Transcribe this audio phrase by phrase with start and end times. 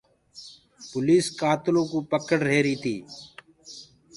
[0.89, 2.95] پوليس ڪآتلو ڪوُ پَڪڙ رهيري تي۔